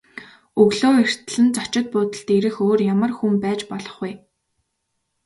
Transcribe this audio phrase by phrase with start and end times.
[0.61, 4.11] Өглөө эртлэн зочид буудалд ирэх өөр ямар хүн байж болох вэ?